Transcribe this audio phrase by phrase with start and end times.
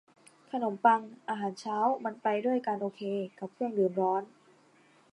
[0.51, 3.01] ขนมปังอาหารเช้ามันไปด้วยกันโอเค
[3.39, 4.23] กับเครื่องดื่มร้อน